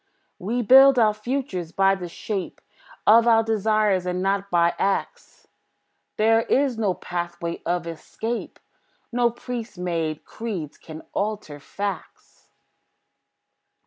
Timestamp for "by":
1.71-1.93, 4.49-4.73